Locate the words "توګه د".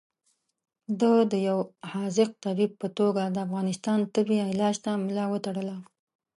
2.97-3.37